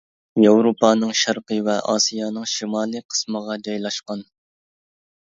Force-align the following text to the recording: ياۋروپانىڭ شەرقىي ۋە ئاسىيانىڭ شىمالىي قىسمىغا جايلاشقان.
ياۋروپانىڭ 0.43 1.11
شەرقىي 1.19 1.61
ۋە 1.69 1.77
ئاسىيانىڭ 1.93 2.49
شىمالىي 2.57 3.07
قىسمىغا 3.13 3.63
جايلاشقان. 3.71 4.29